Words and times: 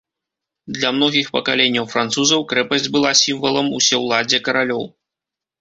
Для 0.77 0.89
многіх 0.99 1.27
пакаленняў 1.35 1.85
французаў 1.93 2.47
крэпасць 2.53 2.89
была 2.97 3.13
сімвалам 3.23 3.71
усеўладдзя 3.81 4.39
каралёў. 4.49 4.83